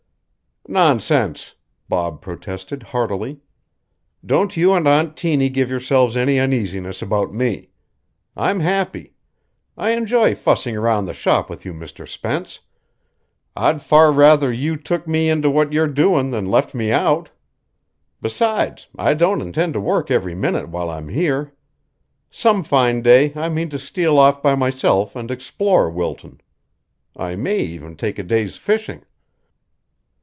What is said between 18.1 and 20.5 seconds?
Besides, I don't intend to work every